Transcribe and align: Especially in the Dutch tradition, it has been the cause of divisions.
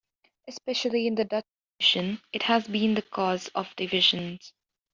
Especially 0.47 1.05
in 1.05 1.13
the 1.13 1.25
Dutch 1.25 1.45
tradition, 1.77 2.23
it 2.33 2.41
has 2.41 2.67
been 2.67 2.95
the 2.95 3.03
cause 3.03 3.49
of 3.49 3.75
divisions. 3.75 4.51